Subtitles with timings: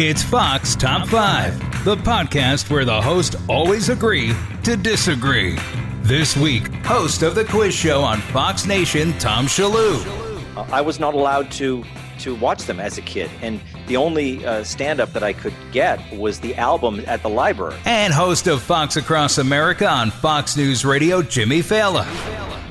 [0.00, 5.58] It's Fox Top 5, the podcast where the hosts always agree to disagree.
[6.02, 9.98] This week, host of the quiz show on Fox Nation, Tom Shillue.
[10.70, 11.82] I was not allowed to
[12.20, 15.54] to watch them as a kid, and the only uh, stand up that I could
[15.72, 17.76] get was the album at the library.
[17.84, 22.06] And host of Fox Across America on Fox News Radio, Jimmy Failla.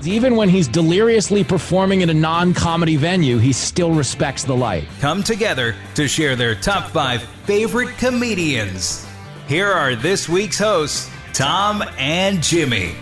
[0.03, 4.87] Even when he's deliriously performing in a non comedy venue, he still respects the light.
[4.99, 9.07] Come together to share their top five favorite comedians.
[9.47, 12.93] Here are this week's hosts, Tom and Jimmy.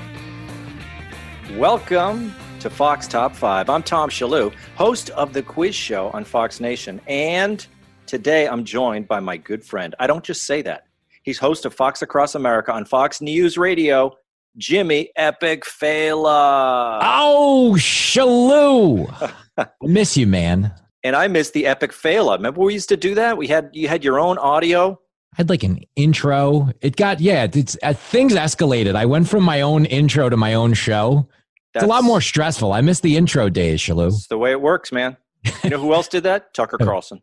[1.56, 3.70] Welcome to Fox Top 5.
[3.70, 7.02] I'm Tom Shillue, host of the quiz show on Fox Nation.
[7.08, 7.66] And
[8.06, 9.94] today I'm joined by my good friend.
[10.00, 10.88] I don't just say that.
[11.24, 14.16] He's host of Fox Across America on Fox News Radio,
[14.58, 17.00] Jimmy Epic Failla.
[17.02, 19.32] Oh, Shillue.
[19.58, 20.74] I miss you, man.
[21.04, 22.36] And I miss the Epic Failla.
[22.38, 23.38] Remember we used to do that?
[23.38, 24.94] We had you had your own audio.
[25.34, 26.70] I had like an intro.
[26.82, 27.48] It got yeah.
[27.54, 28.96] It's uh, things escalated.
[28.96, 31.28] I went from my own intro to my own show.
[31.74, 32.72] That's, it's a lot more stressful.
[32.72, 34.12] I miss the intro days, Shillue.
[34.12, 35.18] That's the way it works, man.
[35.64, 36.54] You know who else did that?
[36.54, 37.22] Tucker Carlson.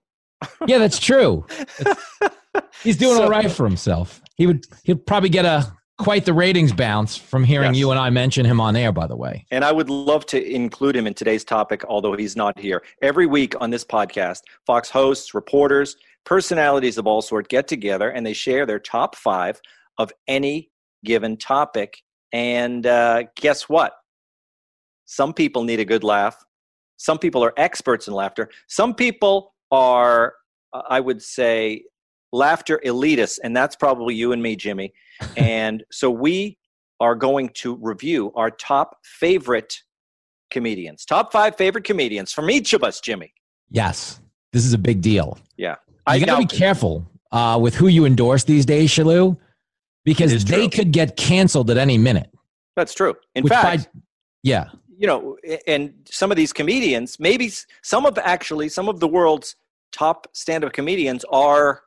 [0.66, 1.46] yeah, that's true.
[2.82, 4.20] He's doing So- all right for himself.
[4.36, 5.72] He would he'd probably get a
[6.02, 7.78] quite the ratings bounce from hearing Yes.
[7.78, 9.46] you and I mention him on air, by the way.
[9.50, 12.82] And I would love to include him in today's topic, although he's not here.
[13.00, 18.24] Every week on this podcast, Fox hosts, reporters, personalities of all sort get together and
[18.26, 19.60] they share their top five
[19.98, 20.70] of any
[21.04, 22.02] given topic.
[22.32, 23.92] And uh, guess what?
[25.04, 26.36] Some people need a good laugh.
[26.96, 28.48] Some people are experts in laughter.
[28.68, 30.34] Some people are,
[30.72, 31.84] uh, I would say,
[32.32, 33.38] laughter elitists.
[33.42, 34.92] And that's probably you and me, Jimmy.
[35.36, 36.58] and so we
[37.00, 39.82] are going to review our top favorite
[40.50, 43.32] comedians, top five favorite comedians from each of us, Jimmy.
[43.70, 44.20] Yes,
[44.52, 45.38] this is a big deal.
[45.56, 45.76] Yeah.
[46.12, 49.36] You got to be careful uh, with who you endorse these days, Shillue,
[50.04, 50.68] because they true.
[50.68, 52.28] could get canceled at any minute.
[52.76, 53.14] That's true.
[53.34, 54.00] In fact, by-
[54.42, 54.66] yeah,
[55.02, 57.50] you know, and some of these comedians, maybe
[57.82, 59.56] some of actually some of the world's
[59.90, 61.82] top stand-up comedians are,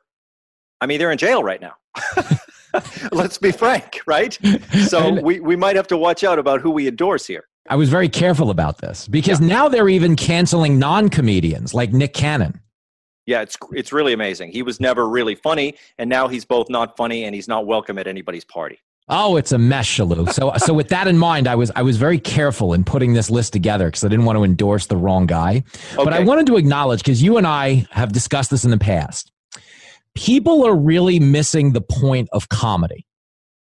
[0.80, 1.74] I mean, they're in jail right now.
[3.12, 4.38] Let's be frank, right?
[4.88, 7.44] So we, we might have to watch out about who we endorse here.
[7.68, 12.60] I was very careful about this because now they're even canceling non-comedians like Nick Cannon.
[13.26, 14.52] Yeah, it's it's really amazing.
[14.52, 17.98] He was never really funny, and now he's both not funny and he's not welcome
[17.98, 18.78] at anybody's party.
[19.08, 20.32] Oh, it's a mess, Shillue.
[20.32, 23.30] So, so with that in mind, I was I was very careful in putting this
[23.30, 25.64] list together because I didn't want to endorse the wrong guy.
[25.96, 29.32] But I wanted to acknowledge because you and I have discussed this in the past.
[30.16, 33.06] People are really missing the point of comedy.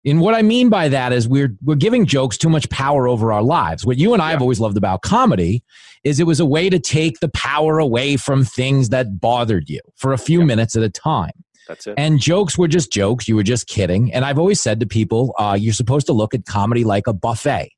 [0.06, 3.34] And what I mean by that is we're we're giving jokes too much power over
[3.34, 3.86] our lives.
[3.86, 5.62] What you and I have always loved about comedy
[6.06, 9.82] is it was a way to take the power away from things that bothered you
[9.98, 10.46] for a few Yeah.
[10.46, 11.32] minutes at a time.
[11.68, 11.96] That's it.
[11.98, 13.28] And jokes were just jokes.
[13.28, 14.12] You were just kidding.
[14.14, 17.14] And I've always said to people, uh, you're supposed to look at comedy like a
[17.14, 17.70] buffet.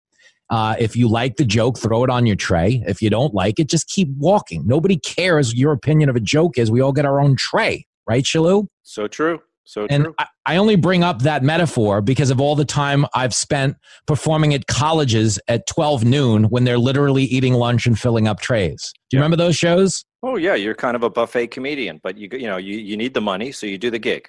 [0.52, 2.84] Uh, if you like the joke, throw it on your tray.
[2.86, 4.68] If you don't like it, just keep walking.
[4.68, 6.70] Nobody cares your opinion of a joke is.
[6.70, 8.68] We all get our own tray, right, Shillue?
[8.84, 9.40] so true.
[9.64, 10.16] So And true.
[10.18, 14.54] I, I only bring up that metaphor because of all the time I've spent performing
[14.54, 18.92] at colleges at 12 noon when they're literally eating lunch and filling up trays.
[19.10, 19.24] Do you Yeah.
[19.24, 20.04] remember those shows?
[20.24, 23.14] Oh yeah, you're kind of a buffet comedian, but you you know you, you need
[23.14, 24.28] the money, so you do the gig.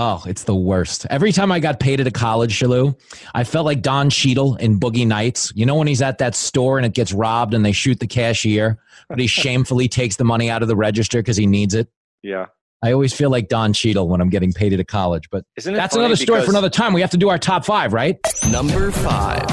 [0.00, 1.06] Oh, it's the worst.
[1.10, 2.96] Every time I got paid at a college, Shillue,
[3.34, 5.52] I felt like Don Cheadle in Boogie Nights.
[5.56, 8.06] You know when he's at that store and it gets robbed and they shoot the
[8.06, 11.88] cashier, but he shamefully takes the money out of the register because he needs it.
[12.22, 12.46] Yeah,
[12.82, 15.28] I always feel like Don Cheadle when I'm getting paid at a college.
[15.30, 15.76] But isn't it?
[15.76, 16.92] that's another story for another time.
[16.92, 18.18] We have to do our top five, right?
[18.50, 19.46] Number five.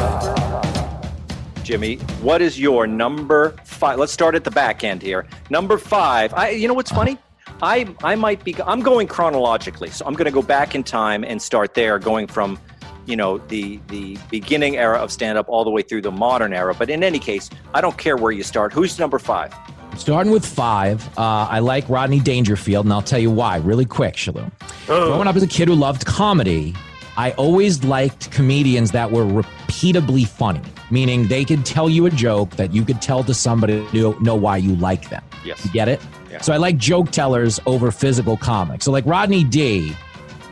[1.64, 3.98] Jimmy, what is your number five?
[3.98, 5.26] Let's start at the back end here.
[5.50, 6.32] Number five.
[6.36, 7.18] I, you know what's funny?
[7.64, 8.56] I, I might be.
[8.64, 12.28] I'm going chronologically, so I'm going to go back in time and start there, going
[12.28, 12.60] from,
[13.08, 16.54] you know, the the beginning era of stand up all the way through the modern
[16.54, 16.76] era.
[16.78, 18.72] But in any case, I don't care where you start.
[18.72, 19.52] Who's number five?
[19.98, 24.18] Starting with five, uh, I like Rodney Dangerfield, and I'll tell you why really quick,
[24.18, 24.52] Shalom.
[24.86, 26.76] Growing up as a kid who loved comedy,
[27.18, 30.62] I always liked comedians that were repeatably funny,
[30.92, 34.36] meaning they could tell you a joke that you could tell to somebody to know
[34.36, 35.24] why you like them.
[35.46, 35.64] Yes.
[35.66, 36.02] You get it?
[36.30, 36.42] Yeah.
[36.42, 38.86] So I like joke tellers over physical comics.
[38.86, 39.96] So like Rodney D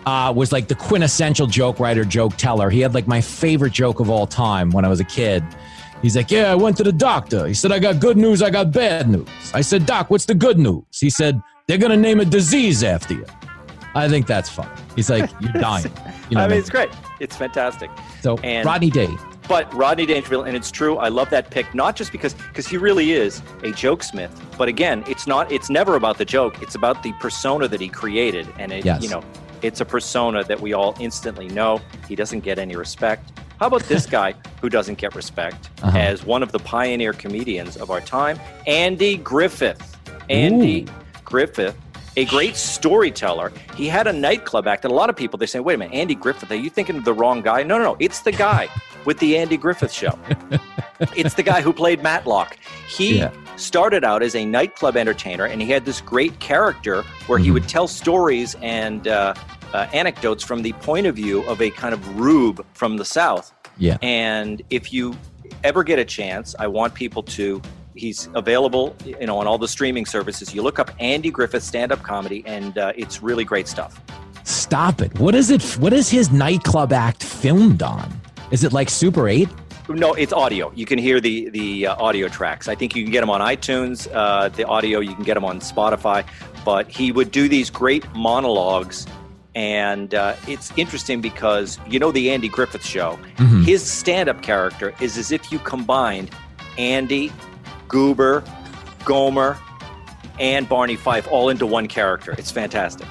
[0.05, 2.69] uh, was like the quintessential joke writer, joke teller.
[2.69, 5.43] He had like my favorite joke of all time when I was a kid.
[6.03, 7.47] He's like, Yeah, I went to the doctor.
[7.47, 9.27] He said, I got good news, I got bad news.
[9.53, 10.83] I said, Doc, what's the good news?
[10.91, 13.25] He said, They're going to name a disease after you.
[13.95, 14.69] I think that's fun.
[14.95, 15.91] He's like, You're dying.
[16.29, 16.89] You know I mean, it's great.
[17.21, 17.89] It's fantastic.
[18.21, 19.09] So, and, Rodney Day.
[19.47, 20.97] But Rodney Dangerfield, and it's true.
[20.97, 25.03] I love that pick, not just because because he really is a jokesmith, but again,
[25.07, 25.51] it's not.
[25.51, 26.61] It's never about the joke.
[26.61, 29.03] It's about the persona that he created, and it, yes.
[29.03, 29.21] you know,
[29.61, 31.81] it's a persona that we all instantly know.
[32.07, 33.31] He doesn't get any respect.
[33.59, 35.97] How about this guy who doesn't get respect uh-huh.
[35.97, 39.97] as one of the pioneer comedians of our time, Andy Griffith.
[40.29, 41.21] Andy Ooh.
[41.23, 41.75] Griffith,
[42.15, 43.51] a great storyteller.
[43.75, 45.93] He had a nightclub act, and a lot of people they say, "Wait a minute,
[45.93, 46.51] Andy Griffith?
[46.51, 47.97] Are you thinking of the wrong guy?" No, no, no.
[47.99, 48.69] It's the guy
[49.05, 50.17] with the Andy Griffith Show.
[51.15, 52.57] it's the guy who played Matlock.
[52.87, 53.31] He yeah.
[53.55, 57.45] started out as a nightclub entertainer, and he had this great character where mm-hmm.
[57.45, 59.33] he would tell stories and uh,
[59.73, 63.53] uh, anecdotes from the point of view of a kind of rube from the South.
[63.77, 63.97] Yeah.
[64.01, 65.15] And if you
[65.63, 67.61] ever get a chance, I want people to.
[67.95, 70.53] He's available, you know, on all the streaming services.
[70.53, 74.01] You look up Andy Griffith stand-up comedy, and uh, it's really great stuff.
[74.43, 75.17] Stop it!
[75.19, 75.63] What is it?
[75.77, 78.11] What is his nightclub act filmed on?
[78.51, 79.49] Is it like Super Eight?
[79.89, 80.71] No, it's audio.
[80.73, 82.67] You can hear the the uh, audio tracks.
[82.67, 84.07] I think you can get them on iTunes.
[84.11, 86.25] Uh, the audio you can get them on Spotify.
[86.65, 89.05] But he would do these great monologues
[89.55, 93.19] and uh, it's interesting because you know the Andy Griffith show.
[93.37, 93.63] Mm-hmm.
[93.63, 96.31] His stand-up character is as if you combined
[96.77, 97.31] Andy,
[97.87, 98.43] Goober,
[99.05, 99.57] Gomer,
[100.39, 102.33] and Barney Fife all into one character.
[102.37, 103.07] It's fantastic.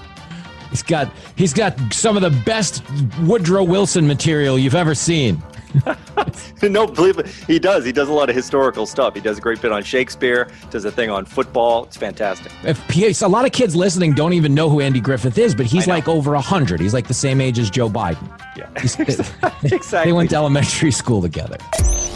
[0.70, 2.82] He's got he's got some of the best
[3.20, 5.42] Woodrow Wilson material you've ever seen.
[6.70, 7.26] no, believe it.
[7.26, 7.84] He does.
[7.84, 9.14] He does a lot of historical stuff.
[9.14, 11.84] He does a great bit on Shakespeare, does a thing on football.
[11.84, 12.52] It's fantastic.
[12.62, 15.86] If a lot of kids listening don't even know who Andy Griffith is, but he's
[15.86, 16.80] like over 100.
[16.80, 18.28] He's like the same age as Joe Biden.
[18.56, 18.70] Yeah.
[19.62, 20.10] exactly.
[20.10, 21.56] They went to elementary school together.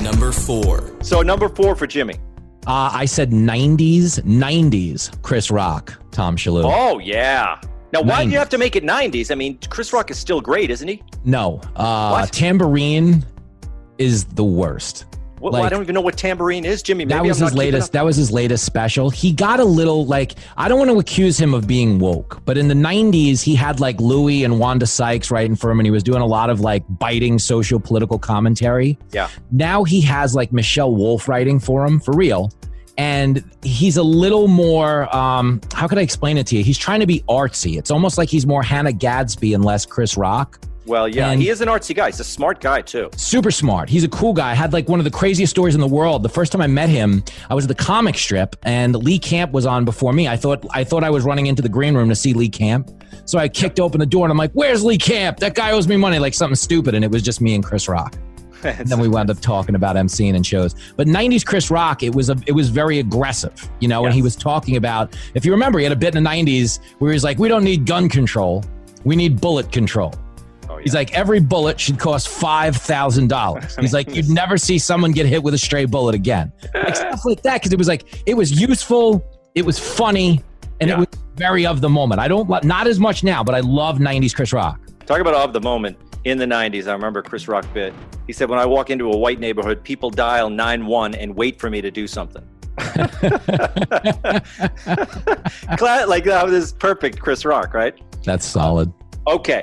[0.01, 0.95] Number four.
[1.03, 2.15] So, number four for Jimmy.
[2.67, 6.65] Uh, I said 90s, 90s Chris Rock, Tom Shillue.
[6.65, 7.61] Oh, yeah.
[7.93, 8.25] Now, why 90s.
[8.25, 9.31] do you have to make it 90s?
[9.31, 11.03] I mean, Chris Rock is still great, isn't he?
[11.25, 11.61] No.
[11.77, 13.25] Uh, Tamborine
[13.99, 15.07] is the worst.
[15.41, 17.05] Well, like, I don't even know what tambourine is, Jimmy.
[17.05, 17.93] Maybe that was his latest.
[17.93, 19.11] That was his latest special.
[19.11, 22.57] He got a little like I don't want to accuse him of being woke, but
[22.57, 25.91] in the '90s he had like Louis and Wanda Sykes writing for him, and he
[25.91, 28.99] was doing a lot of like biting social political commentary.
[29.13, 29.29] Yeah.
[29.51, 32.51] Now he has like Michelle Wolf writing for him for real,
[32.97, 35.15] and he's a little more.
[35.15, 36.65] Um, how could I explain it to you?
[36.65, 37.77] He's trying to be artsy.
[37.77, 40.61] It's almost like he's more Hannah Gadsby and less Chris Rock.
[40.87, 42.07] Well, yeah, and he is an artsy guy.
[42.07, 43.11] He's a smart guy too.
[43.17, 43.89] Super smart.
[43.89, 44.55] He's a cool guy.
[44.55, 46.23] Had like one of the craziest stories in the world.
[46.23, 49.53] The first time I met him, I was at the comic strip, and Lee Camp
[49.53, 50.29] was on before me.
[50.29, 52.91] I thought I thought I was running into the green room to see Lee Camp,
[53.25, 55.39] so I kicked open the door and I'm like, "Where's Lee Camp?
[55.39, 57.89] That guy owes me money." Like something stupid, and it was just me and Chris
[57.89, 58.17] Rock.
[58.65, 60.75] and then we wound up talking about emceeing and shows.
[60.97, 64.03] But '90s Chris Rock, it was a, it was very aggressive, you know.
[64.03, 64.07] Yes.
[64.07, 66.79] And he was talking about, if you remember, he had a bit in the '90s
[66.99, 68.65] where he's like, "We don't need gun control,
[69.05, 70.15] we need bullet control."
[70.69, 73.77] Oh, He's like, every bullet should cost five thousand dollars.
[73.81, 76.53] He's like, you'd never see someone get hit with a stray bullet again.
[76.75, 79.25] Like stuff like that, because it was like it was useful,
[79.55, 80.43] it was funny,
[80.81, 80.97] and yeah.
[80.97, 82.21] it was very of the moment.
[82.21, 84.81] I don't not as much now, but I love '90s Chris Rock.
[85.07, 85.97] Talk about of the moment.
[86.25, 87.95] In the 90s, I remember Chris Rock bit.
[88.27, 91.61] He said, When I walk into a white neighborhood, people dial 9 1 and wait
[91.61, 92.43] for me to do something.
[92.79, 93.05] like
[96.25, 97.95] that was perfect Chris Rock, right?
[98.25, 98.93] That's solid.
[99.29, 99.63] Okay.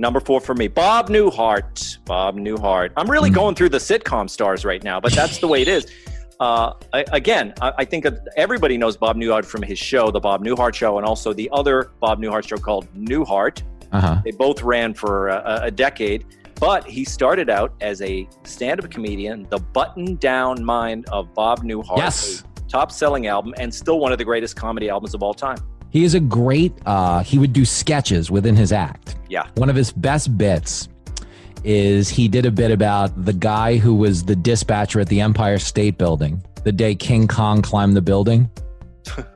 [0.00, 1.98] Number four for me, Bob Newhart.
[2.06, 2.90] Bob Newhart.
[2.96, 3.34] I'm really mm.
[3.34, 5.86] going through the sitcom stars right now, but that's the way it is.
[6.40, 10.42] Uh, I, again, I, I, think everybody knows Bob Newhart from his show, The Bob
[10.42, 13.62] Newhart Show, and also the other Bob Newhart show called Newhart.
[13.92, 14.22] Uh-huh.
[14.24, 18.90] They both ran for a, a decade, but he started out as a stand up
[18.90, 21.98] comedian, The Button Down Mind of Bob Newhart.
[21.98, 22.42] Yes.
[22.70, 25.58] Top selling album, and still one of the greatest comedy albums of all time.
[25.90, 29.16] He is a great, uh, he would do sketches within his act.
[29.28, 29.48] Yeah.
[29.56, 30.88] One of his best bits
[31.64, 35.58] is he did a bit about the guy who was the dispatcher at the Empire
[35.58, 38.50] State Building the day King Kong climbed the building.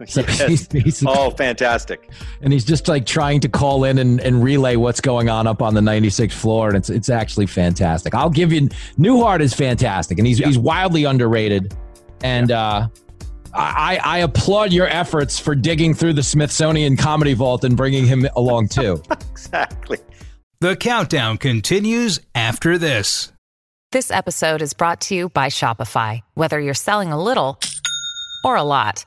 [0.07, 0.41] so yes.
[0.47, 2.11] he's, he's, oh, fantastic!
[2.43, 5.63] And he's just like trying to call in and, and relay what's going on up
[5.63, 8.15] on the 96th floor, and it's it's actually fantastic.
[8.15, 8.69] I'll give you
[8.99, 10.47] Newhart is fantastic, and he's yeah.
[10.47, 11.75] he's wildly underrated.
[12.23, 12.61] And yeah.
[12.61, 12.89] uh,
[13.55, 18.27] I, I applaud your efforts for digging through the Smithsonian Comedy Vault and bringing him
[18.37, 19.03] along too.
[19.31, 19.99] exactly.
[20.61, 23.33] The countdown continues after this.
[23.93, 26.21] This episode is brought to you by Shopify.
[26.35, 27.61] Whether you're selling a little
[28.45, 29.05] or a lot.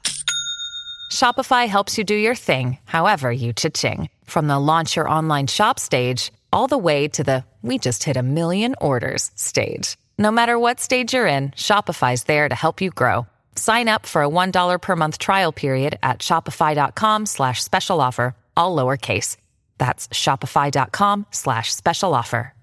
[1.11, 4.09] Shopify helps you do your thing, however you cha-ching.
[4.25, 8.15] From the launch your online shop stage, all the way to the we just hit
[8.15, 9.97] a million orders stage.
[10.17, 13.27] No matter what stage you're in, Shopify's there to help you grow.
[13.57, 18.75] Sign up for a $1 per month trial period at shopify.com slash special offer, all
[18.75, 19.37] lowercase.
[19.77, 22.53] That's shopify.com slash special offer.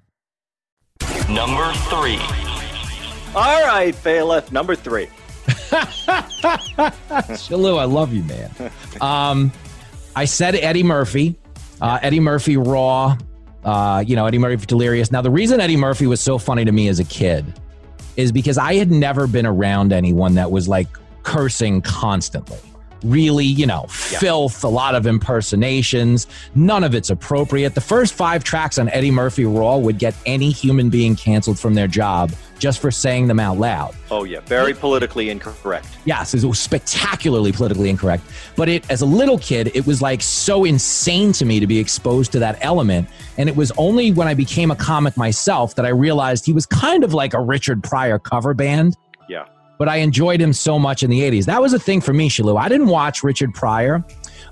[1.29, 2.19] Number three.
[3.35, 5.07] All right, Bailiff, number three.
[7.35, 8.51] Shillue, I love you, man.
[9.01, 9.51] Um,
[10.15, 11.37] I said Eddie Murphy.
[11.81, 13.17] Uh, Eddie Murphy Raw.
[13.65, 15.11] Uh, you know, Eddie Murphy Delirious.
[15.11, 17.45] Now, the reason Eddie Murphy was so funny to me as a kid
[18.17, 20.89] is because I had never been around anyone that was like
[21.23, 22.59] cursing constantly.
[23.05, 24.19] Really, you know, Yeah.
[24.19, 26.27] filth, a lot of impersonations.
[26.55, 27.75] None of it's appropriate.
[27.75, 31.75] The first five tracks on Eddie Murphy Raw would get any human being canceled from
[31.75, 33.95] their job just for saying them out loud.
[34.11, 35.87] Oh, yeah, very politically incorrect.
[36.07, 38.25] Yes, it was spectacularly politically incorrect.
[38.57, 41.79] But it, as a little kid, it was like so insane to me to be
[41.79, 43.09] exposed to that element.
[43.37, 46.65] And it was only when I became a comic myself that I realized he was
[46.65, 48.97] kind of like a Richard Pryor cover band.
[49.29, 49.45] Yeah.
[49.79, 51.47] But I enjoyed him so much in the 80s.
[51.47, 52.59] That was a thing for me, Shillue.
[52.61, 54.05] I didn't watch Richard Pryor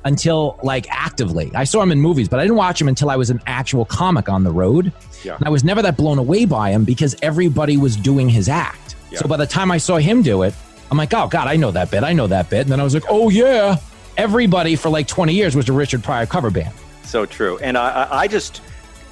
[0.04, 1.50] until like actively.
[1.54, 3.84] I saw him in movies, but I didn't watch him until I was an actual
[3.84, 4.92] comic on the road.
[5.22, 5.36] Yeah.
[5.36, 8.96] And I was never that blown away by him because everybody was doing his act.
[9.10, 9.20] Yeah.
[9.20, 10.54] So by the time I saw him do it,
[10.90, 12.02] I'm like, oh God, I know that bit.
[12.02, 12.62] I know that bit.
[12.62, 13.76] And then I was like, oh yeah.
[14.16, 16.74] Everybody for like 20 years was a Richard Pryor cover band.
[17.04, 17.58] So true.
[17.58, 18.60] And I, I- I just,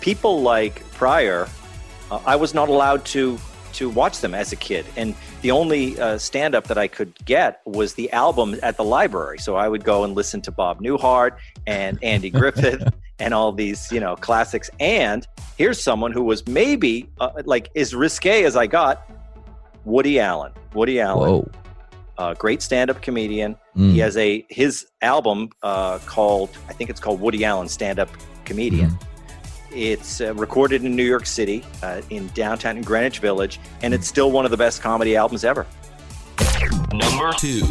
[0.01, 1.49] people like Pryor,
[2.11, 3.39] uh, I was not allowed to
[3.75, 4.85] to watch them as a kid.
[4.97, 8.85] And the only uh, stand up that I could get was the album at the
[8.85, 9.39] library.
[9.39, 13.91] So I would go and listen to Bob Newhart and Andy Griffith and all these,
[13.91, 14.71] you know, classics.
[14.81, 19.11] And here's someone who was maybe uh, like as risque as I got
[19.85, 20.53] Woody Allen.
[20.75, 21.51] Woody Allen, Whoa.
[22.19, 23.57] uh, great stand up comedian.
[23.77, 23.93] Mm.
[23.93, 28.11] He has a his album uh, called I think it's called Woody Allen Stand Up
[28.45, 28.99] Comedian.
[29.73, 34.09] It's uh, recorded in New York City, uh, in downtown in Greenwich Village, and it's
[34.09, 35.67] still one of the best comedy albums ever.
[36.93, 37.63] Number two.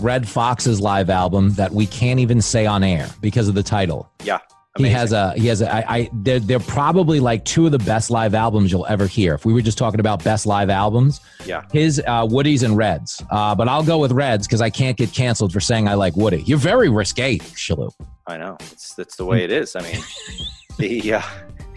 [0.00, 4.10] Redd Foxx's live album that we can't even say on air because of the title.
[4.22, 4.38] Yeah,
[4.76, 7.80] He has a he has a I, I they're, they're probably like two of the
[7.80, 9.34] best live albums you'll ever hear.
[9.34, 11.64] If we were just talking about best live albums, yeah.
[11.72, 13.22] his uh, Woody's and Reds.
[13.30, 16.16] Uh, but I'll go with Reds because I can't get canceled for saying I like
[16.16, 16.42] Woody.
[16.42, 17.90] You're very risque, Shillue.
[18.26, 18.56] I know.
[18.60, 19.74] It's that's the way it is.
[19.74, 20.00] I mean,
[20.78, 21.22] the uh,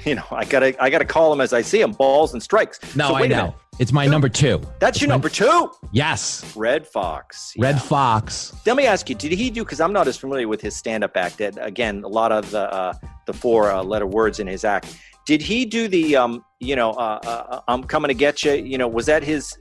[0.06, 1.92] you know I gotta I gotta call him as I see him.
[1.92, 2.80] Balls and strikes.
[2.96, 3.56] No, So I know.
[3.80, 4.62] It's my number two.
[4.80, 7.54] That's your my- number two, Yes, Redd Foxx.
[7.58, 8.54] Redd Foxx.
[8.66, 9.64] Let me ask you: Did he do?
[9.64, 11.38] Because I'm not as familiar with his stand-up act.
[11.40, 12.94] That again, a lot of the uh,
[13.26, 14.96] the four uh, letter words in his act.
[15.26, 18.54] Did he do the um, you know, uh, uh, I'm coming to get you?
[18.54, 19.52] You know, was that his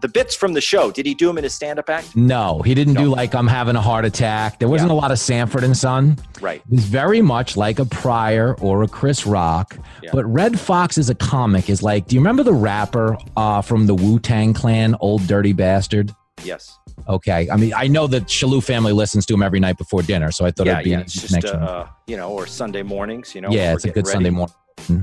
[0.00, 0.90] the bits from the show?
[0.90, 2.16] Did he do them in his stand-up act?
[2.16, 4.58] No, he didn't do like I'm having a heart attack.
[4.58, 4.96] There wasn't Yeah.
[4.96, 6.16] a lot of Sanford and Son.
[6.40, 6.62] Right.
[6.66, 9.78] It was very much like a Pryor or a Chris Rock.
[10.02, 10.10] Yeah.
[10.12, 13.86] But Redd Foxx is a comic is like, do you remember the rapper uh, from
[13.86, 16.10] the Wu Tang Clan, Old Dirty Bastard?
[16.42, 16.78] Yes.
[17.08, 17.48] Okay.
[17.50, 20.46] I mean, I know that Shillue family listens to him every night before dinner, so
[20.46, 20.74] I thought yeah.
[20.74, 21.00] it'd be Yeah.
[21.00, 23.34] It's just uh, uh, you know, or Sunday mornings.
[23.34, 23.50] You know.
[23.50, 24.52] yeah, it's a good getting Sunday ready.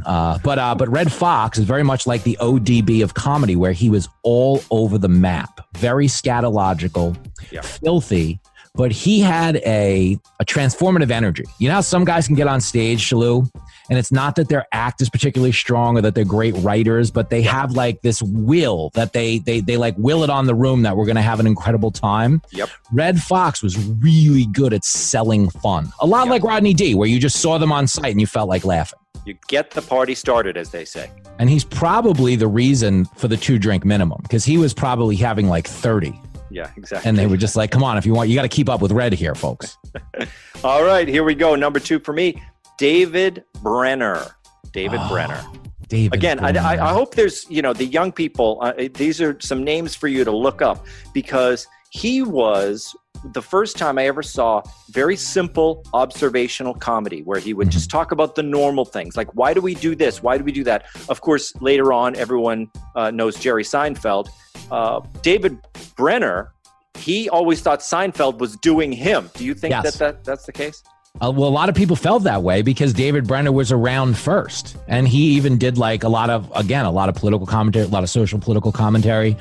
[0.06, 3.72] Uh, but uh, but Redd Foxx is very much like the ODB of comedy, where
[3.74, 7.16] he was all over the map, very scatological,
[7.52, 7.62] Yeah.
[7.62, 8.40] filthy,
[8.76, 11.44] but he had a a transformative energy.
[11.60, 13.50] You know how some guys can get on stage, Shillue,
[13.90, 17.30] and it's not that their act is particularly strong or that they're great writers, but
[17.30, 20.82] they have like this will that they they they like will it on the room
[20.84, 22.42] that we're going to have an incredible time.
[22.52, 22.70] Yep.
[22.92, 26.32] Redd Foxx was really good at selling fun, a lot Yep.
[26.32, 29.00] like Rodney D, where you just saw them on site and you felt like laughing.
[29.26, 31.10] You get the party started, as they say.
[31.40, 35.48] And he's probably the reason for the two drink minimum because he was probably having
[35.48, 36.20] like 30.
[36.50, 36.70] Yeah.
[36.78, 37.08] Exactly.
[37.10, 38.82] And they were just like, come on, if you want, you got to keep up
[38.82, 39.78] with Redd here, folks.
[40.64, 41.08] All right.
[41.08, 41.56] Here we go.
[41.56, 42.42] Number two for me,
[42.78, 44.36] David Brenner.
[44.72, 45.42] David Oh, Brenner.
[45.88, 46.14] David.
[46.16, 49.64] Again, I, I, I hope there's, you know, the young people, uh, these are some
[49.64, 52.96] names for you to look up because he was
[53.32, 58.12] the first time I ever saw very simple observational comedy where he would just talk
[58.12, 60.22] about the normal things like, why do we do this?
[60.22, 60.86] Why do we do that?
[61.10, 64.28] Of course, later on, everyone uh, knows Jerry Seinfeld.
[64.70, 65.58] Uh, David
[65.96, 66.52] Brenner,
[66.98, 69.30] he always thought Seinfeld was doing him.
[69.36, 69.84] Do you think Yes.
[69.84, 70.84] that, that that's the case?
[71.22, 74.76] Uh, well, a lot of people felt that way because David Brenner was around first.
[74.88, 77.90] And he even did like a lot of, again, a lot of political commentary, a
[77.90, 79.38] lot of social political commentary.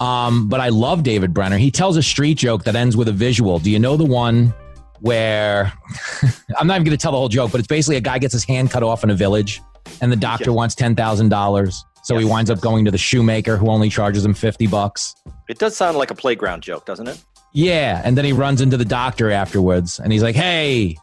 [0.00, 1.56] Um, but I love David Brenner.
[1.56, 3.58] He tells a street joke that ends with a visual.
[3.58, 4.52] Do you know the one
[5.00, 5.72] where
[6.58, 8.34] I'm not even going to tell the whole joke, but it's basically a guy gets
[8.34, 9.62] his hand cut off in a village
[10.02, 10.56] and the doctor Yes.
[10.56, 11.84] wants $10,000.
[12.02, 15.14] So he Yes, winds up going to the shoemaker who only charges him 50 bucks.
[15.48, 17.18] It does sound like a playground joke, doesn't it?
[17.54, 20.96] Yeah, and then he runs into the doctor afterwards, and he's like, "Hey,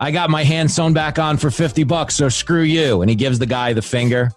[0.00, 3.16] I got my hand sewn back on for fifty bucks, so screw you." And he
[3.16, 4.30] gives the guy the finger,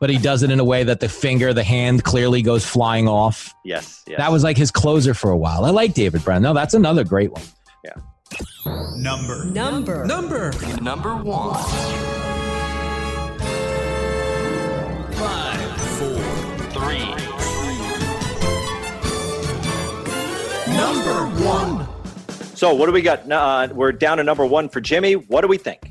[0.00, 3.08] but he does it in a way that the finger, the hand, clearly goes flying
[3.08, 3.52] off.
[3.64, 4.18] Yes, yes.
[4.18, 5.64] That was like his closer for a while.
[5.64, 6.42] I like David Brown.
[6.42, 7.42] No, that's another great one.
[7.84, 7.94] Yeah.
[8.96, 9.44] Number.
[9.44, 10.04] Number.
[10.06, 10.52] Number.
[10.80, 11.54] Number one.
[15.12, 15.80] Five.
[15.98, 16.20] Four.
[16.70, 17.14] Three.
[20.74, 21.93] Number one.
[22.54, 23.30] So what do we got?
[23.30, 25.14] Uh, we're down to number one for Jimmy.
[25.14, 25.90] What do we think?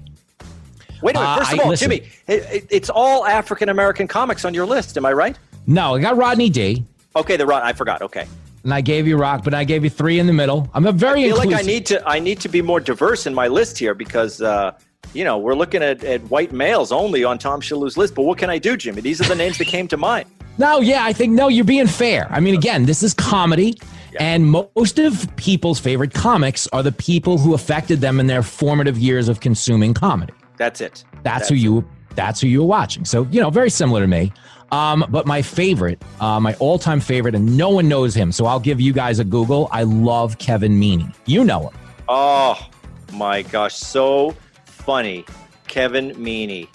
[1.02, 1.28] Wait a minute.
[1.30, 1.90] Uh, First of I- all, listen.
[1.92, 4.98] Jimmy, it, it- it's all African American comics on your list.
[4.98, 5.38] Am I right?
[5.68, 7.64] No, I got Rodney D, Okay, the right.
[7.64, 8.02] I forgot.
[8.02, 8.26] Okay.
[8.64, 10.70] and I gave you Rock, but I gave you three in the middle.
[10.74, 11.52] I'm a very I feel inclusive.
[11.52, 12.08] like I need to.
[12.08, 14.72] I need to be more diverse in my list here because uh,
[15.14, 18.16] you know we're looking at, at white males only on Tom Shalhoub's list.
[18.16, 19.02] But what can I do, Jimmy?
[19.02, 20.28] These are the names that came to mind.
[20.60, 22.28] No, yeah, I think no, you're being fair.
[22.30, 23.76] I mean, again, this is comedy,
[24.20, 28.98] and most of people's favorite comics are the people who affected them in their formative
[28.98, 30.34] years of consuming comedy.
[30.58, 31.04] That's it.
[31.24, 31.88] That's, who you.
[32.16, 33.06] That's who you were watching.
[33.06, 34.32] So you know, very similar to me.
[34.72, 38.60] Um, but my favorite, uh, my all-time favorite, and no one knows him, so I'll
[38.60, 39.68] give you guys a Google.
[39.72, 41.14] I love Kevin Meaney.
[41.28, 41.74] You know him.
[42.10, 42.70] Oh
[43.14, 45.26] my gosh, so funny,
[45.68, 46.68] Kevin Meaney.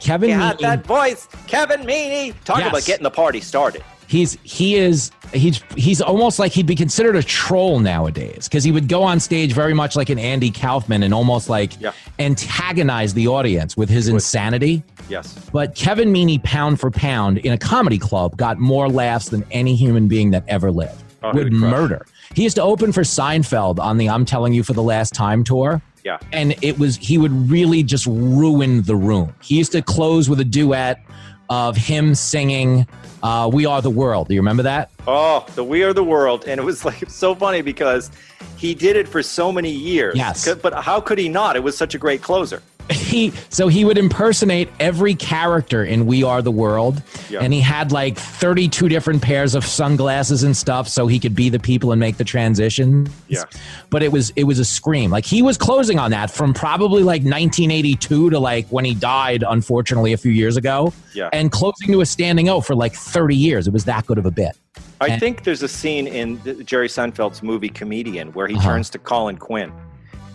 [0.00, 0.60] Kevin Got Meaney.
[0.60, 2.34] that voice, Kevin Meaney.
[2.44, 2.68] Talk Yes.
[2.70, 3.84] about getting the party started.
[4.08, 8.72] He's he is he's he's almost like he'd be considered a troll nowadays because he
[8.72, 11.92] would go on stage very much like an Andy Kaufman and almost like Yeah.
[12.18, 14.82] antagonize the audience with his insanity.
[15.08, 15.34] Yes.
[15.52, 19.74] But Kevin Meaney, pound for pound, in a comedy club, got more laughs than any
[19.74, 21.02] human being that ever lived.
[21.22, 22.06] Oh, would would murder.
[22.34, 25.44] He used to open for Seinfeld on the "I'm Telling You for the Last Time"
[25.44, 25.82] tour.
[26.04, 26.18] Yeah.
[26.32, 29.34] and it was he would really just ruin the room.
[29.42, 31.02] He used to close with a duet
[31.50, 32.86] of him singing
[33.22, 34.90] uh, "We Are the World." Do you remember that?
[35.06, 38.10] Oh, the We Are the World, and it was like so funny because
[38.56, 40.16] he did it for so many years.
[40.16, 40.52] Yes.
[40.54, 41.56] But how could he not?
[41.56, 42.62] It was such a great closer.
[42.90, 47.40] He so he would impersonate every character in We Are the World, Yeah.
[47.40, 51.48] and he had like thirty-two different pairs of sunglasses and stuff, so he could be
[51.50, 53.08] the people and make the transition.
[53.28, 53.44] Yeah.
[53.90, 55.10] but it was it was a scream.
[55.10, 59.44] Like he was closing on that from probably like 1982 to like when he died,
[59.46, 60.92] unfortunately, a few years ago.
[61.14, 61.28] Yeah.
[61.32, 63.66] and closing to a standing O for like thirty years.
[63.66, 64.56] It was that good of a bit.
[65.00, 68.68] I And- think there's a scene in Jerry Seinfeld's movie Comedian where he Uh-huh.
[68.70, 69.72] turns to Colin Quinn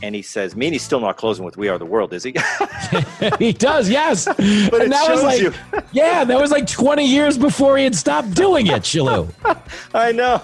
[0.03, 2.35] and he says, Meaney's still not closing with We Are the World, is he?
[3.39, 4.25] he does, yes.
[4.27, 5.53] But and it that was shows like, you.
[5.93, 9.31] yeah, that was like 20 years before he had stopped doing it, Shillue.
[9.93, 10.41] I know.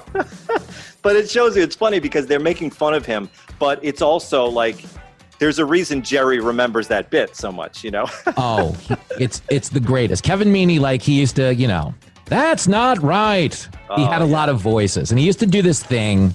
[1.01, 4.45] but it shows you, it's funny because they're making fun of him, but it's also
[4.45, 4.85] like,
[5.39, 8.05] there's a reason Jerry remembers that bit so much, you know?
[8.37, 8.77] Oh,
[9.19, 10.23] it's it's the greatest.
[10.23, 11.93] Kevin Meaney, like he used to, you know,
[12.25, 13.53] that's not right.
[13.95, 16.33] he Oh, had a lot of voices, and he used to do this thing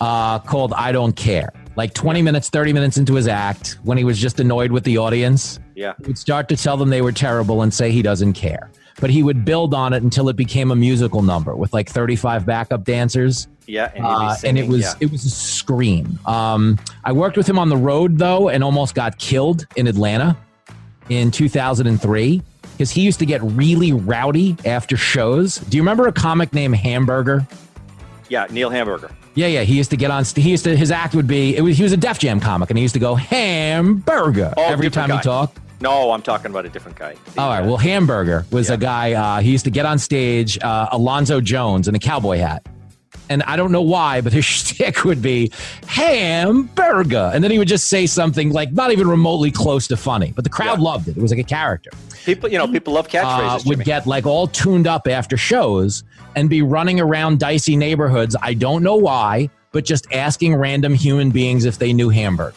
[0.00, 4.04] uh, called "I Don't Care." Like 20 minutes, 30 minutes into his act, when he
[4.04, 5.94] was just annoyed with the audience, yeah.
[6.00, 8.70] he would start to tell them they were terrible and say he doesn't care.
[9.00, 12.46] But he would build on it until it became a musical number with like 35
[12.46, 13.48] backup dancers.
[13.66, 13.90] Yeah.
[13.94, 14.92] And, Uh, and it was yeah.
[15.00, 16.18] it was a scream.
[16.26, 20.36] Um, I worked with him on the road though, and almost got killed in Atlanta
[21.08, 22.40] in 2003
[22.72, 25.56] because he used to get really rowdy after shows.
[25.56, 27.46] Do you remember a comic named Hamburger?
[28.28, 29.10] Yeah, Neil Hamburger.
[29.34, 29.62] Yeah, yeah.
[29.62, 30.24] He used to get on.
[30.24, 31.56] He used to his act would be.
[31.56, 34.62] It was he was a Def Jam comic, and he used to go Hamburger Oh,
[34.64, 35.16] every time guy.
[35.16, 35.58] he talked.
[35.80, 37.14] No, I'm talking about a different guy.
[37.34, 37.62] The, All right.
[37.62, 38.74] uh, Well, Hamburger was Yeah.
[38.74, 39.12] a guy.
[39.12, 42.64] Uh, he used to get on stage, uh, Alonzo Jones in a cowboy hat.
[43.30, 45.50] And I don't know why, but his shtick would be
[45.86, 47.30] hamburger.
[47.32, 50.44] And then he would just say something like not even remotely close to funny, but
[50.44, 50.84] the crowd Yeah.
[50.84, 51.16] loved it.
[51.16, 51.90] It was like a character.
[52.24, 53.66] people, you know, people love Uh, catchphrases.
[53.66, 53.84] would Jimmy.
[53.84, 56.04] get like all tuned up after shows
[56.36, 58.34] and be running around dicey neighborhoods.
[58.42, 62.54] I don't know why, but just asking random human beings if they knew hamburger.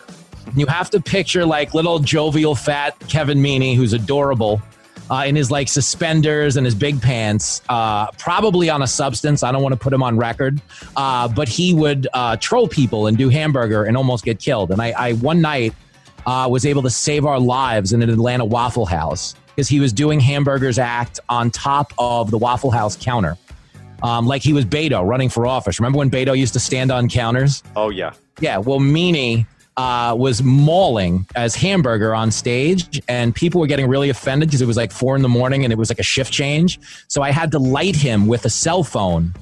[0.55, 4.61] You have to picture like little jovial fat Kevin Meaney, who's adorable,
[5.09, 9.43] uh, in his like suspenders and his big pants, uh, probably on a substance.
[9.43, 10.61] I don't want to put him on record,
[10.95, 14.71] uh, but he would uh, troll people and do hamburger and almost get killed.
[14.71, 15.73] And I, I one night
[16.25, 19.93] uh, was able to save our lives in an Atlanta Waffle House because he was
[19.93, 23.37] doing hamburgers act on top of the Waffle House counter.
[24.03, 25.79] Um, like he was Beto running for office.
[25.79, 27.63] Remember when Beto used to stand on counters?
[27.75, 28.13] oh, yeah.
[28.39, 34.09] Yeah, well, Meaney uh, was mauling as hamburger on stage, and people were getting really
[34.09, 36.33] offended because it was like four in the morning and it was like a shift
[36.33, 36.79] change.
[37.07, 39.33] So I had to light him with a cell phone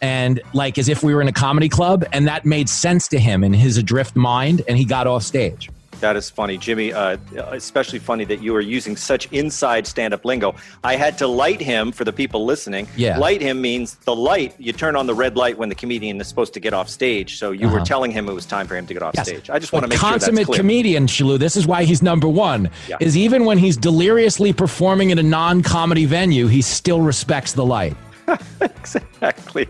[0.00, 3.18] and like as if we were in a comedy club, and that made sense to
[3.18, 5.70] him in his adrift mind, and he got off stage.
[6.00, 6.92] That is funny, Jimmy.
[6.92, 7.16] Uh,
[7.52, 10.54] especially funny that you are using such inside stand-up lingo.
[10.84, 12.86] I had to light him for the people listening.
[12.96, 13.18] Yeah.
[13.18, 14.54] Light him means the light.
[14.58, 17.38] You turn on the red light when the comedian is supposed to get off stage.
[17.38, 19.26] So you were telling him it was time for him to get off Yes.
[19.28, 19.48] stage.
[19.50, 20.58] I just want to make sure that's consummate clear.
[20.58, 21.38] comedian, Shillue.
[21.38, 22.70] This is why he's number one.
[22.88, 22.96] Yeah.
[23.00, 27.96] Is even when he's deliriously performing in a non-comedy venue, he still respects the light.
[28.60, 29.68] exactly.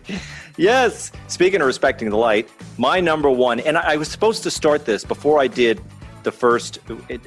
[0.56, 1.12] Yes.
[1.28, 4.84] Speaking of respecting the light, my number one, and I I was supposed to start
[4.84, 5.80] this before I did
[6.26, 6.80] the first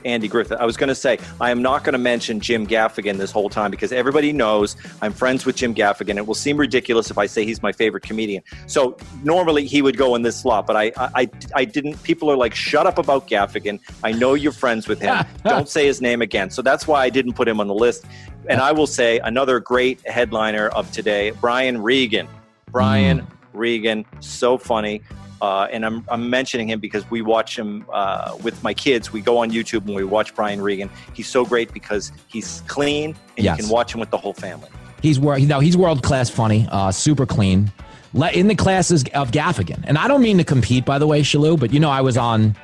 [0.06, 0.60] Andy Griffith.
[0.60, 3.50] I was going to say I am not going to mention Jim Gaffigan this whole
[3.50, 6.18] time because everybody knows I'm friends with Jim Gaffigan.
[6.18, 8.44] It will seem ridiculous if I say he's my favorite comedian.
[8.68, 12.02] So normally he would go in this slot, but I, I, I- I didn't.
[12.04, 13.80] People are like, shut up about Gaffigan.
[14.04, 15.26] I know you're friends with him.
[15.44, 16.50] Don't say his name again.
[16.50, 18.06] So that's why I didn't put him on the list.
[18.48, 22.28] And I will say another great headliner of today, Brian Regan.
[22.72, 23.28] Brian mm.
[23.54, 25.02] Regan, so funny.
[25.42, 29.14] Uh, and I'm, I'm mentioning him because we watch him uh, with my kids.
[29.14, 30.90] We go on YouTube and we watch Brian Regan.
[31.14, 33.58] He's so great because he's clean and Yes.
[33.58, 34.70] you can watch him with the whole family.
[35.02, 37.72] He's wor- no, he's world class funny, uh, super clean.
[38.14, 41.22] Le- in the classes of Gaffigan, and I don't mean to compete, by the way,
[41.22, 42.56] Shillue, but you know I was on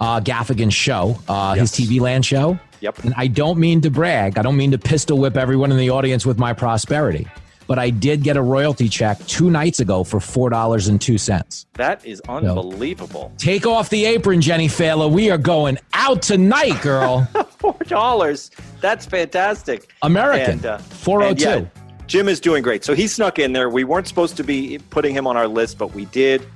[0.00, 1.74] uh, Gaffigan's show, uh, Yes.
[1.76, 2.58] his TV Land show.
[2.80, 3.04] Yep.
[3.04, 4.38] And I don't mean to brag.
[4.38, 7.26] I don't mean to pistol whip everyone in the audience with my prosperity,
[7.68, 11.18] but I did get a royalty check two nights ago for four dollars and two
[11.18, 11.66] cents.
[11.74, 13.30] That is unbelievable.
[13.36, 15.06] Take off the apron, Jenny Failer.
[15.06, 17.28] We are going out tonight, girl.
[17.58, 18.50] Four dollars.
[18.80, 19.92] That's fantastic.
[20.02, 20.52] American.
[20.52, 21.48] And, uh, 402.
[21.48, 22.84] and yeah, Jim is doing great.
[22.84, 23.68] So he snuck in there.
[23.68, 26.46] We weren't supposed to be putting him on our list, but we did.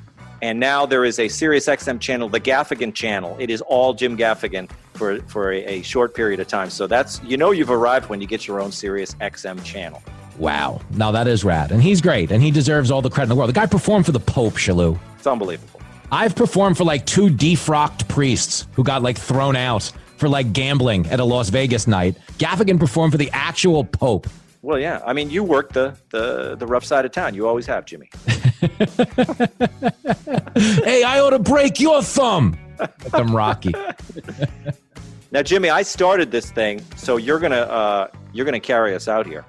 [0.41, 3.37] And now there is a Sirius XM channel, the Gaffigan channel.
[3.39, 6.71] It is all Jim Gaffigan for for a, a short period of time.
[6.71, 10.03] So that's you know you've arrived when you get your own Sirius XM channel.
[10.39, 10.81] Wow.
[10.91, 11.73] Now that is rad.
[11.73, 12.31] And he's great.
[12.31, 13.51] And he deserves all the credit in the world.
[13.51, 14.99] The guy performed for the Pope, Shillue.
[15.17, 15.81] It's unbelievable.
[16.11, 21.07] I've performed for like two defrocked priests who got like thrown out for like gambling
[21.07, 22.17] at a Las Vegas night.
[22.39, 24.27] Gaffigan performed for the actual Pope.
[24.63, 25.01] Well, yeah.
[25.05, 27.35] I mean, you work the the the rough side of town.
[27.35, 28.11] You always have, Jimmy.
[30.55, 32.57] hey, I ought to break your thumb.
[32.79, 33.75] Like I'm Rocky.
[35.33, 39.25] Now, Jimmy, I started this thing, so you're gonna uh, you're gonna carry us out
[39.27, 39.47] here.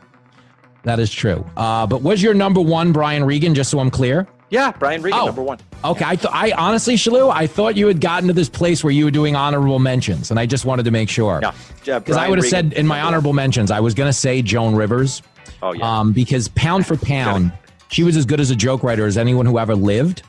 [0.83, 1.45] That is true.
[1.57, 4.27] Uh, but was your number one Brian Regan, just so I'm clear?
[4.49, 5.25] Yeah, Brian Regan, Oh.
[5.27, 5.57] number one.
[5.83, 8.91] Okay, I, th- I honestly, Shillue, I thought you had gotten to this place where
[8.91, 11.39] you were doing honorable mentions, and I just wanted to make sure.
[11.41, 11.53] Yeah,
[11.85, 14.41] yeah, Because I would have said in my honorable mentions, I was going to say
[14.41, 15.21] Joan Rivers.
[15.61, 15.99] Oh yeah.
[15.99, 17.51] Um, because pound for pound,
[17.89, 20.21] she was as good as a joke writer as anyone who ever lived.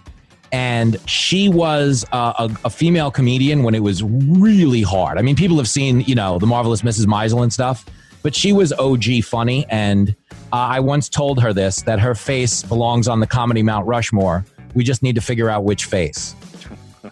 [0.52, 5.18] And she was uh, a, a female comedian when it was really hard.
[5.18, 7.06] I mean, people have seen, you know, the marvelous Mrs.
[7.06, 7.84] Maisel and stuff,
[8.22, 9.66] but she was OG funny.
[9.68, 10.14] And
[10.54, 14.44] uh, I once told her this that her face belongs on the comedy Mount Rushmore.
[14.74, 16.34] We just need to figure out which face.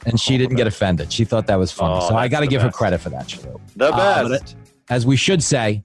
[0.07, 1.13] And she didn't get offended.
[1.13, 1.95] She thought that was funny.
[2.01, 3.27] Oh, so I got to give her credit for that.
[3.29, 3.61] Shillue.
[3.77, 4.57] the Uh, best.
[4.91, 5.83] as we should say,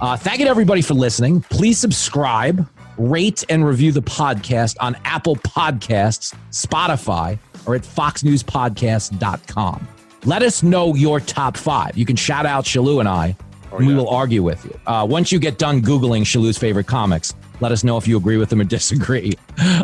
[0.00, 1.40] uh, thank you to everybody for listening.
[1.50, 2.66] Please subscribe,
[2.98, 9.88] rate, and review the podcast on Apple Podcasts, Spotify, or at foxnewspodcast.com.
[10.24, 11.96] Let us know your top five.
[11.96, 13.36] You can shout out Shillue and I,
[13.76, 13.98] and we yeah.
[13.98, 14.78] will argue with you.
[14.86, 18.36] Uh, once you get done Googling Shillue's favorite comics, let us know if you agree
[18.36, 19.32] with them or disagree.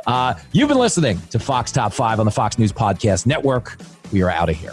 [0.06, 3.76] Uh, you've been listening to Fox Top 5 on the Fox News Podcast Network.
[4.12, 4.72] We are out of here.